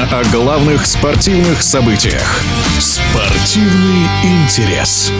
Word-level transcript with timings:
О 0.00 0.22
главных 0.30 0.86
спортивных 0.86 1.60
событиях. 1.60 2.40
Спортивный 2.78 4.06
интерес. 4.22 5.10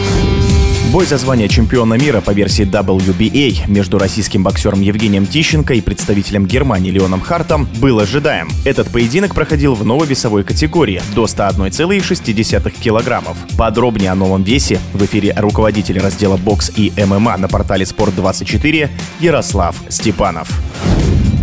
Бой 0.93 1.05
за 1.05 1.17
звание 1.17 1.49
чемпиона 1.49 1.95
мира 1.95 2.21
по 2.21 2.31
версии 2.31 2.63
WBA 2.65 3.69
между 3.69 3.99
российским 3.99 4.41
боксером 4.41 4.79
Евгением 4.79 5.25
Тищенко 5.25 5.73
и 5.73 5.81
представителем 5.81 6.45
Германии 6.45 6.91
Леоном 6.91 7.19
Хартом 7.19 7.67
был 7.81 7.99
ожидаем. 7.99 8.47
Этот 8.63 8.89
поединок 8.89 9.35
проходил 9.35 9.75
в 9.75 9.85
новой 9.85 10.07
весовой 10.07 10.45
категории 10.45 11.01
до 11.13 11.25
101,6 11.25 12.71
килограммов. 12.79 13.37
Подробнее 13.57 14.11
о 14.11 14.15
новом 14.15 14.43
весе 14.43 14.79
в 14.93 15.03
эфире 15.03 15.35
руководитель 15.35 15.99
раздела 15.99 16.37
бокс 16.37 16.71
и 16.73 16.93
ММА 16.95 17.35
на 17.35 17.49
портале 17.49 17.83
Спорт24 17.83 18.89
Ярослав 19.19 19.75
Степанов. 19.89 20.49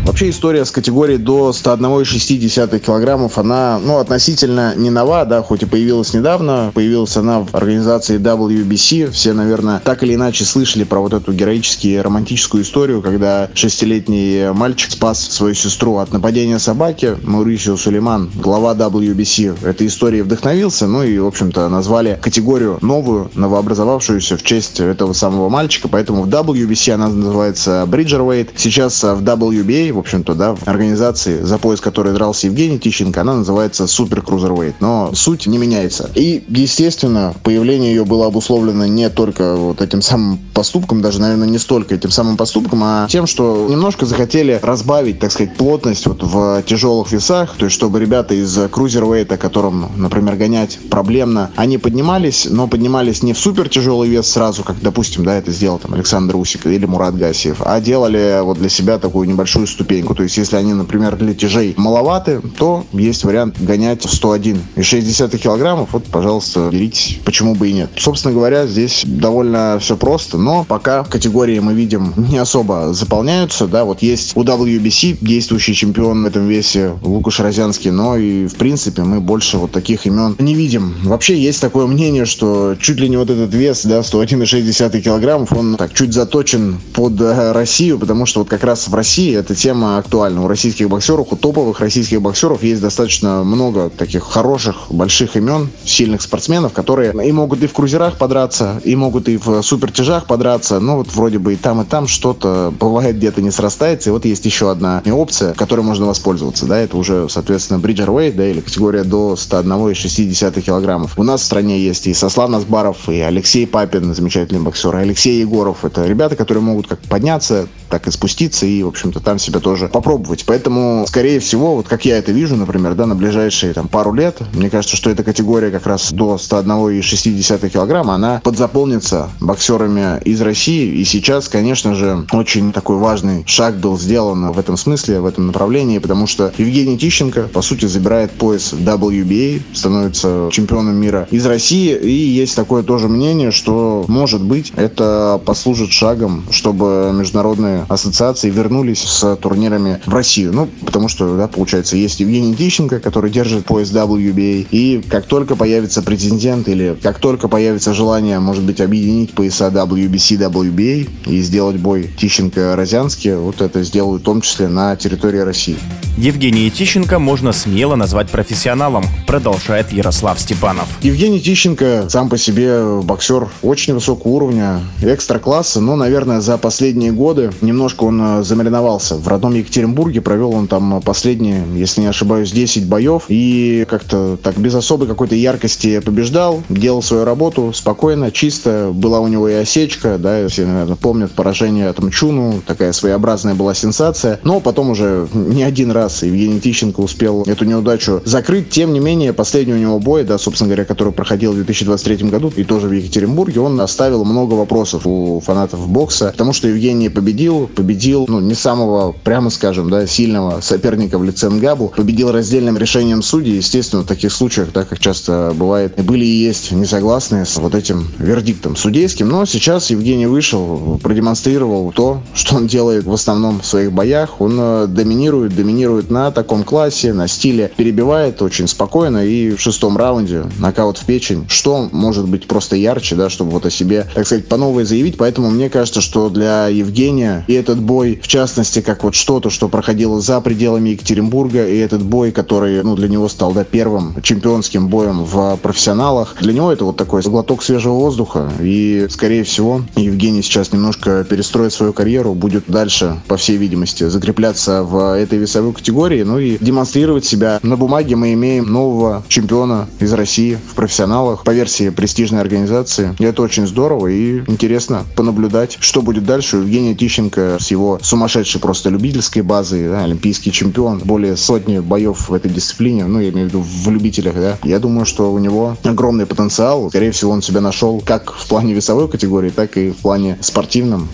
Вообще 0.06 0.30
история 0.30 0.64
с 0.64 0.70
категорией 0.70 1.18
до 1.18 1.50
101,6 1.50 2.78
килограммов, 2.78 3.38
она, 3.38 3.80
ну, 3.82 3.98
относительно 3.98 4.72
не 4.76 4.88
нова, 4.88 5.24
да, 5.24 5.42
хоть 5.42 5.64
и 5.64 5.66
появилась 5.66 6.14
недавно. 6.14 6.70
Появилась 6.72 7.16
она 7.16 7.40
в 7.40 7.52
организации 7.52 8.18
WBC. 8.18 9.10
Все, 9.10 9.32
наверное, 9.32 9.80
так 9.84 10.04
или 10.04 10.14
иначе 10.14 10.44
слышали 10.44 10.84
про 10.84 11.00
вот 11.00 11.12
эту 11.12 11.32
героически 11.32 11.96
романтическую 11.96 12.62
историю, 12.62 13.02
когда 13.02 13.50
шестилетний 13.52 14.52
мальчик 14.52 14.92
спас 14.92 15.20
свою 15.20 15.54
сестру 15.54 15.96
от 15.96 16.12
нападения 16.12 16.60
собаки. 16.60 17.16
Маурисио 17.24 17.76
Сулейман, 17.76 18.30
глава 18.36 18.74
WBC, 18.74 19.66
этой 19.68 19.88
историей 19.88 20.22
вдохновился, 20.22 20.86
ну 20.86 21.02
и, 21.02 21.18
в 21.18 21.26
общем-то, 21.26 21.68
назвали 21.68 22.16
категорию 22.22 22.78
новую, 22.80 23.28
новообразовавшуюся 23.34 24.36
в 24.36 24.42
честь 24.44 24.78
этого 24.78 25.12
самого 25.14 25.48
мальчика, 25.48 25.88
поэтому 25.88 26.22
в 26.22 26.28
WBC 26.28 26.92
она 26.92 27.08
называется 27.08 27.84
Bridgerweight. 27.88 28.50
Сейчас 28.56 29.02
в 29.02 29.20
WBA 29.22 29.95
в 29.96 29.98
общем-то, 29.98 30.34
да, 30.34 30.54
в 30.54 30.68
организации, 30.68 31.42
за 31.42 31.58
пояс 31.58 31.80
которой 31.80 32.12
дрался 32.12 32.46
Евгений 32.46 32.78
Тищенко, 32.78 33.22
она 33.22 33.34
называется 33.34 33.86
Супер 33.86 34.22
Крузервейт. 34.22 34.76
Но 34.80 35.10
суть 35.14 35.46
не 35.46 35.58
меняется. 35.58 36.10
И, 36.14 36.44
естественно, 36.48 37.34
появление 37.42 37.94
ее 37.94 38.04
было 38.04 38.26
обусловлено 38.26 38.86
не 38.86 39.08
только 39.10 39.56
вот 39.56 39.80
этим 39.80 40.02
самым 40.02 40.38
поступком, 40.52 41.00
даже, 41.00 41.20
наверное, 41.20 41.48
не 41.48 41.58
столько 41.58 41.94
этим 41.94 42.10
самым 42.10 42.36
поступком, 42.36 42.80
а 42.84 43.06
тем, 43.08 43.26
что 43.26 43.66
немножко 43.68 44.06
захотели 44.06 44.60
разбавить, 44.62 45.18
так 45.18 45.32
сказать, 45.32 45.56
плотность 45.56 46.06
вот 46.06 46.22
в 46.22 46.62
тяжелых 46.66 47.10
весах, 47.10 47.56
то 47.56 47.64
есть 47.64 47.74
чтобы 47.74 47.98
ребята 48.00 48.34
из 48.34 48.58
крузервейта, 48.70 49.36
которым, 49.38 49.90
например, 49.96 50.36
гонять 50.36 50.78
проблемно, 50.90 51.50
они 51.56 51.78
поднимались, 51.78 52.46
но 52.50 52.68
поднимались 52.68 53.22
не 53.22 53.32
в 53.32 53.38
супер 53.38 53.68
тяжелый 53.68 54.08
вес 54.08 54.28
сразу, 54.28 54.62
как, 54.62 54.80
допустим, 54.80 55.24
да, 55.24 55.34
это 55.34 55.50
сделал 55.52 55.78
там 55.78 55.94
Александр 55.94 56.36
Усик 56.36 56.66
или 56.66 56.84
Мурат 56.84 57.16
Гасиев, 57.16 57.62
а 57.64 57.80
делали 57.80 58.40
вот 58.42 58.58
для 58.58 58.68
себя 58.68 58.98
такую 58.98 59.28
небольшую 59.28 59.66
ступень 59.66 59.85
ступеньку. 59.86 60.14
То 60.14 60.24
есть, 60.24 60.36
если 60.36 60.56
они, 60.56 60.74
например, 60.74 61.16
для 61.16 61.32
тяжей 61.32 61.74
маловаты, 61.76 62.40
то 62.58 62.84
есть 62.92 63.24
вариант 63.24 63.56
гонять 63.60 64.04
101,6 64.04 65.38
килограммов. 65.38 65.90
Вот, 65.92 66.04
пожалуйста, 66.06 66.68
беритесь. 66.72 67.20
Почему 67.24 67.54
бы 67.54 67.68
и 67.68 67.72
нет? 67.72 67.90
Собственно 67.96 68.34
говоря, 68.34 68.66
здесь 68.66 69.04
довольно 69.06 69.78
все 69.80 69.96
просто, 69.96 70.38
но 70.38 70.64
пока 70.64 71.04
категории 71.04 71.60
мы 71.60 71.74
видим 71.74 72.12
не 72.16 72.38
особо 72.38 72.92
заполняются. 72.92 73.68
Да, 73.68 73.84
вот 73.84 74.02
есть 74.02 74.36
у 74.36 74.42
WBC 74.42 75.18
действующий 75.20 75.74
чемпион 75.74 76.24
в 76.24 76.26
этом 76.26 76.48
весе 76.48 76.94
Лукаш 77.02 77.40
Розянский, 77.40 77.90
но 77.90 78.16
и 78.16 78.48
в 78.48 78.56
принципе 78.56 79.02
мы 79.02 79.20
больше 79.20 79.58
вот 79.58 79.70
таких 79.70 80.06
имен 80.06 80.34
не 80.40 80.54
видим. 80.54 80.94
Вообще 81.04 81.38
есть 81.38 81.60
такое 81.60 81.86
мнение, 81.86 82.24
что 82.24 82.74
чуть 82.80 82.98
ли 82.98 83.08
не 83.08 83.16
вот 83.16 83.30
этот 83.30 83.54
вес, 83.54 83.84
да, 83.84 84.00
101,6 84.00 85.00
килограммов, 85.00 85.52
он 85.52 85.76
так 85.76 85.94
чуть 85.94 86.12
заточен 86.12 86.78
под 86.92 87.20
э, 87.20 87.52
Россию, 87.52 87.98
потому 87.98 88.26
что 88.26 88.40
вот 88.40 88.48
как 88.48 88.64
раз 88.64 88.88
в 88.88 88.94
России 88.94 89.36
эта 89.36 89.54
тема 89.54 89.75
тема 89.76 89.98
актуальна. 89.98 90.42
У 90.42 90.48
российских 90.48 90.88
боксеров, 90.88 91.32
у 91.32 91.36
топовых 91.36 91.80
российских 91.80 92.22
боксеров 92.22 92.62
есть 92.62 92.80
достаточно 92.80 93.44
много 93.44 93.90
таких 93.90 94.22
хороших, 94.24 94.86
больших 94.88 95.36
имен, 95.36 95.68
сильных 95.84 96.22
спортсменов, 96.22 96.72
которые 96.72 97.12
и 97.12 97.32
могут 97.32 97.62
и 97.62 97.66
в 97.66 97.74
крузерах 97.74 98.16
подраться, 98.16 98.80
и 98.84 98.96
могут 98.96 99.28
и 99.28 99.36
в 99.36 99.60
супертяжах 99.62 100.24
подраться. 100.26 100.80
Ну 100.80 100.96
вот 100.96 101.14
вроде 101.14 101.38
бы 101.38 101.52
и 101.52 101.56
там, 101.56 101.82
и 101.82 101.84
там 101.84 102.06
что-то 102.06 102.72
бывает 102.80 103.16
где-то 103.16 103.42
не 103.42 103.50
срастается. 103.50 104.08
И 104.08 104.12
вот 104.12 104.24
есть 104.24 104.46
еще 104.46 104.70
одна 104.70 105.02
опция, 105.06 105.52
которой 105.52 105.82
можно 105.82 106.06
воспользоваться. 106.06 106.64
Да, 106.64 106.78
это 106.78 106.96
уже, 106.96 107.28
соответственно, 107.28 107.78
Bridgerweight, 107.78 108.32
да, 108.32 108.48
или 108.48 108.60
категория 108.60 109.04
до 109.04 109.34
101,6 109.34 110.62
килограммов. 110.62 111.18
У 111.18 111.22
нас 111.22 111.42
в 111.42 111.44
стране 111.44 111.78
есть 111.78 112.06
и 112.06 112.14
Сослан 112.14 112.54
Азбаров, 112.54 113.10
и 113.10 113.20
Алексей 113.20 113.66
Папин, 113.66 114.14
замечательный 114.14 114.60
боксер, 114.60 114.96
и 114.96 115.00
Алексей 115.00 115.40
Егоров. 115.40 115.84
Это 115.84 116.06
ребята, 116.06 116.34
которые 116.34 116.62
могут 116.62 116.86
как 116.86 117.00
подняться, 117.00 117.68
так 117.88 118.06
и 118.06 118.10
спуститься, 118.10 118.66
и, 118.66 118.82
в 118.82 118.88
общем-то, 118.88 119.20
там 119.20 119.38
себя 119.38 119.60
тоже 119.60 119.88
попробовать. 119.88 120.44
Поэтому, 120.46 121.04
скорее 121.08 121.40
всего, 121.40 121.76
вот 121.76 121.88
как 121.88 122.04
я 122.04 122.18
это 122.18 122.32
вижу, 122.32 122.56
например, 122.56 122.94
да, 122.94 123.06
на 123.06 123.14
ближайшие 123.14 123.72
там 123.72 123.88
пару 123.88 124.12
лет, 124.12 124.38
мне 124.52 124.70
кажется, 124.70 124.96
что 124.96 125.10
эта 125.10 125.24
категория 125.24 125.70
как 125.70 125.86
раз 125.86 126.12
до 126.12 126.36
101,6 126.36 127.68
килограмма, 127.68 128.14
она 128.14 128.40
подзаполнится 128.42 129.30
боксерами 129.40 130.20
из 130.24 130.40
России. 130.40 130.96
И 130.96 131.04
сейчас, 131.04 131.48
конечно 131.48 131.94
же, 131.94 132.26
очень 132.32 132.72
такой 132.72 132.96
важный 132.96 133.44
шаг 133.46 133.76
был 133.76 133.98
сделан 133.98 134.52
в 134.52 134.58
этом 134.58 134.76
смысле, 134.76 135.20
в 135.20 135.26
этом 135.26 135.46
направлении, 135.46 135.98
потому 135.98 136.26
что 136.26 136.52
Евгений 136.58 136.98
Тищенко, 136.98 137.48
по 137.52 137.62
сути, 137.62 137.86
забирает 137.86 138.32
пояс 138.32 138.72
WBA, 138.72 139.62
становится 139.74 140.48
чемпионом 140.52 140.96
мира 140.96 141.28
из 141.30 141.46
России. 141.46 141.94
И 141.94 142.10
есть 142.10 142.56
такое 142.56 142.82
тоже 142.82 143.08
мнение, 143.08 143.50
что, 143.50 144.04
может 144.08 144.42
быть, 144.42 144.72
это 144.76 145.40
послужит 145.44 145.90
шагом, 145.90 146.44
чтобы 146.50 147.12
международные 147.14 147.75
ассоциации 147.88 148.50
вернулись 148.50 149.02
с 149.02 149.36
турнира 149.36 149.56
турнирами 149.56 150.00
в 150.06 150.14
Россию. 150.14 150.52
Ну, 150.52 150.68
потому 150.84 151.08
что, 151.08 151.36
да, 151.36 151.48
получается, 151.48 151.96
есть 151.96 152.20
Евгений 152.20 152.54
Тищенко, 152.54 153.00
который 153.00 153.30
держит 153.30 153.64
пояс 153.64 153.90
WBA, 153.90 154.68
и 154.70 155.02
как 155.08 155.26
только 155.26 155.56
появится 155.56 156.02
претендент 156.02 156.68
или 156.68 156.96
как 157.02 157.18
только 157.18 157.48
появится 157.48 157.94
желание, 157.94 158.38
может 158.38 158.64
быть, 158.64 158.80
объединить 158.80 159.32
пояса 159.32 159.68
WBC, 159.68 160.38
WBA 160.38 161.08
и 161.26 161.40
сделать 161.40 161.76
бой 161.76 162.10
Тищенко-Розянский, 162.18 163.38
вот 163.38 163.60
это 163.60 163.82
сделают 163.82 164.22
в 164.22 164.24
том 164.24 164.40
числе 164.40 164.68
на 164.68 164.96
территории 164.96 165.38
России. 165.38 165.76
Евгения 166.18 166.70
Тищенко 166.70 167.18
можно 167.18 167.52
смело 167.52 167.94
назвать 167.94 168.30
профессионалом, 168.30 169.04
продолжает 169.26 169.92
Ярослав 169.92 170.40
Степанов. 170.40 170.88
Евгений 171.02 171.40
Тищенко 171.40 172.06
сам 172.08 172.30
по 172.30 172.38
себе 172.38 173.02
боксер 173.02 173.48
очень 173.60 173.92
высокого 173.92 174.32
уровня, 174.32 174.80
экстра-класса, 175.02 175.82
но, 175.82 175.94
наверное, 175.94 176.40
за 176.40 176.56
последние 176.56 177.12
годы 177.12 177.50
немножко 177.60 178.04
он 178.04 178.38
э, 178.40 178.42
замариновался 178.42 179.16
в 179.16 179.28
родном 179.28 179.54
Екатеринбурге. 179.56 180.22
Провел 180.22 180.52
он 180.52 180.68
там 180.68 181.02
последние, 181.02 181.62
если 181.74 182.00
не 182.00 182.06
ошибаюсь, 182.06 182.50
10 182.50 182.86
боев. 182.86 183.24
И 183.28 183.86
как-то 183.86 184.38
так 184.42 184.56
без 184.56 184.74
особой 184.74 185.08
какой-то 185.08 185.34
яркости 185.34 185.98
побеждал, 185.98 186.62
делал 186.70 187.02
свою 187.02 187.26
работу 187.26 187.72
спокойно, 187.74 188.30
чисто. 188.30 188.90
Была 188.90 189.20
у 189.20 189.28
него 189.28 189.50
и 189.50 189.52
осечка, 189.52 190.16
да, 190.16 190.48
все, 190.48 190.64
наверное, 190.64 190.96
помнят 190.96 191.32
поражение 191.32 191.90
от 191.90 191.98
Мчуну. 191.98 192.62
Такая 192.66 192.92
своеобразная 192.92 193.54
была 193.54 193.74
сенсация. 193.74 194.40
Но 194.44 194.60
потом 194.60 194.88
уже 194.88 195.28
не 195.34 195.62
один 195.62 195.90
раз 195.90 196.05
Евгений 196.22 196.60
Тищенко 196.60 197.00
успел 197.00 197.44
эту 197.46 197.64
неудачу 197.64 198.20
закрыть. 198.24 198.70
Тем 198.70 198.92
не 198.92 199.00
менее, 199.00 199.32
последний 199.32 199.74
у 199.74 199.78
него 199.78 200.00
бой, 200.00 200.24
да, 200.24 200.38
собственно 200.38 200.68
говоря, 200.68 200.84
который 200.84 201.12
проходил 201.12 201.52
в 201.52 201.56
2023 201.56 202.28
году, 202.28 202.52
и 202.56 202.64
тоже 202.64 202.88
в 202.88 202.92
Екатеринбурге, 202.92 203.60
он 203.60 203.80
оставил 203.80 204.24
много 204.24 204.54
вопросов 204.54 205.06
у 205.06 205.40
фанатов 205.40 205.88
бокса, 205.88 206.30
потому 206.32 206.52
что 206.52 206.68
Евгений 206.68 207.08
победил, 207.08 207.68
победил, 207.74 208.26
ну, 208.28 208.40
не 208.40 208.54
самого 208.54 209.12
прям 209.12 209.36
прямо 209.36 209.50
скажем, 209.50 209.90
да, 209.90 210.06
сильного 210.06 210.62
соперника 210.62 211.18
в 211.18 211.24
лице 211.24 211.50
Нгабу, 211.50 211.92
победил 211.94 212.32
раздельным 212.32 212.78
решением 212.78 213.20
судей. 213.20 213.56
Естественно, 213.56 214.00
в 214.00 214.06
таких 214.06 214.32
случаях, 214.32 214.72
да, 214.72 214.84
как 214.84 214.98
часто 214.98 215.52
бывает, 215.54 216.02
были 216.02 216.24
и 216.24 216.28
есть 216.28 216.72
несогласные 216.72 217.44
с 217.44 217.58
вот 217.58 217.74
этим 217.74 218.08
вердиктом 218.18 218.76
судейским. 218.76 219.28
Но 219.28 219.44
сейчас 219.44 219.90
Евгений 219.90 220.24
вышел, 220.24 220.98
продемонстрировал 221.02 221.92
то, 221.92 222.22
что 222.32 222.56
он 222.56 222.66
делает 222.66 223.04
в 223.04 223.12
основном 223.12 223.60
в 223.60 223.66
своих 223.66 223.92
боях. 223.92 224.40
Он 224.40 224.56
э, 224.58 224.86
доминирует, 224.86 225.54
доминирует 225.96 226.10
на 226.10 226.30
таком 226.30 226.64
классе, 226.64 227.12
на 227.12 227.28
стиле, 227.28 227.70
перебивает 227.76 228.42
очень 228.42 228.68
спокойно 228.68 229.24
и 229.24 229.54
в 229.54 229.60
шестом 229.60 229.96
раунде 229.96 230.44
нокаут 230.58 230.98
в 230.98 231.04
печень. 231.04 231.46
Что 231.48 231.88
может 231.92 232.28
быть 232.28 232.46
просто 232.46 232.76
ярче, 232.76 233.16
да, 233.16 233.30
чтобы 233.30 233.50
вот 233.52 233.66
о 233.66 233.70
себе, 233.70 234.06
так 234.14 234.26
сказать, 234.26 234.48
по 234.48 234.56
новой 234.56 234.84
заявить. 234.84 235.16
Поэтому 235.16 235.50
мне 235.50 235.70
кажется, 235.70 236.00
что 236.00 236.28
для 236.28 236.68
Евгения 236.68 237.44
и 237.48 237.54
этот 237.54 237.80
бой, 237.80 238.20
в 238.22 238.28
частности, 238.28 238.80
как 238.80 239.04
вот 239.04 239.14
что-то, 239.14 239.50
что 239.50 239.68
проходило 239.68 240.20
за 240.20 240.40
пределами 240.40 240.90
Екатеринбурга, 240.90 241.66
и 241.66 241.78
этот 241.78 242.02
бой, 242.02 242.32
который 242.32 242.82
ну, 242.82 242.96
для 242.96 243.08
него 243.08 243.28
стал 243.28 243.52
да, 243.52 243.64
первым 243.64 244.20
чемпионским 244.22 244.88
боем 244.88 245.24
в 245.24 245.58
профессионалах, 245.62 246.36
для 246.40 246.52
него 246.52 246.72
это 246.72 246.84
вот 246.84 246.96
такой 246.96 247.22
глоток 247.22 247.62
свежего 247.62 247.94
воздуха, 247.94 248.50
и, 248.60 249.06
скорее 249.10 249.44
всего, 249.44 249.82
Евгений 249.96 250.42
сейчас 250.42 250.72
немножко 250.72 251.24
перестроит 251.24 251.72
свою 251.72 251.92
карьеру, 251.92 252.34
будет 252.34 252.64
дальше, 252.66 253.20
по 253.26 253.36
всей 253.36 253.56
видимости, 253.56 254.08
закрепляться 254.08 254.82
в 254.82 255.16
этой 255.16 255.38
весовой 255.38 255.72
категории, 255.86 256.24
ну 256.24 256.40
и 256.40 256.58
демонстрировать 256.60 257.24
себя. 257.24 257.60
На 257.62 257.76
бумаге 257.76 258.16
мы 258.16 258.32
имеем 258.32 258.64
нового 258.64 259.22
чемпиона 259.28 259.86
из 260.00 260.12
России 260.12 260.58
в 260.68 260.74
профессионалах 260.74 261.44
по 261.44 261.52
версии 261.52 261.90
престижной 261.90 262.40
организации. 262.40 263.14
И 263.20 263.24
это 263.24 263.40
очень 263.42 263.68
здорово 263.68 264.08
и 264.08 264.40
интересно 264.48 265.04
понаблюдать, 265.14 265.76
что 265.78 266.02
будет 266.02 266.26
дальше. 266.26 266.56
Евгений 266.56 266.96
Тищенко 266.96 267.58
с 267.60 267.70
его 267.70 268.00
сумасшедшей 268.02 268.60
просто 268.60 268.90
любительской 268.90 269.42
базой, 269.42 269.88
да, 269.88 270.02
олимпийский 270.02 270.50
чемпион, 270.50 270.98
более 271.04 271.36
сотни 271.36 271.78
боев 271.78 272.30
в 272.30 272.34
этой 272.34 272.50
дисциплине, 272.50 273.04
ну, 273.04 273.20
я 273.20 273.28
имею 273.28 273.46
в 273.46 273.50
виду 273.50 273.60
в 273.64 273.88
любителях, 273.88 274.34
да. 274.34 274.58
Я 274.64 274.80
думаю, 274.80 275.06
что 275.06 275.32
у 275.32 275.38
него 275.38 275.76
огромный 275.84 276.26
потенциал. 276.26 276.88
Скорее 276.88 277.12
всего, 277.12 277.30
он 277.30 277.42
себя 277.42 277.60
нашел 277.60 278.02
как 278.04 278.32
в 278.32 278.48
плане 278.48 278.74
весовой 278.74 279.08
категории, 279.08 279.50
так 279.50 279.76
и 279.76 279.90
в 279.90 279.98
плане 279.98 280.36
спортивном. 280.40 281.08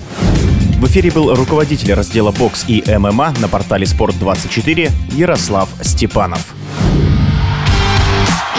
В 0.82 0.87
эфире 0.87 1.12
был 1.12 1.32
руководитель 1.32 1.94
раздела 1.94 2.32
бокс 2.32 2.64
и 2.67 2.82
ММА 2.84 3.34
на 3.40 3.46
портале 3.46 3.87
Спорт24 3.87 4.90
Ярослав 5.12 5.69
Степанов. 5.81 6.56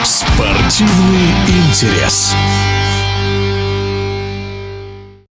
Спортивный 0.05 1.31
интерес. 1.49 2.33